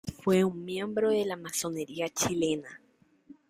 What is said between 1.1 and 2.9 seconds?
de la masonería chilena.